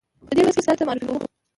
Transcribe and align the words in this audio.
په 0.27 0.33
دې 0.35 0.41
لوست 0.45 0.55
کې 0.57 0.61
یې 0.61 0.65
تاسې 0.67 0.79
ته 0.79 0.83
معرفي 0.87 1.05
کوو. 1.09 1.19